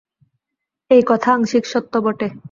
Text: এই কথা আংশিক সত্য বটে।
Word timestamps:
এই 0.91 1.01
কথা 1.07 1.29
আংশিক 1.33 1.63
সত্য 1.65 1.93
বটে। 1.97 2.27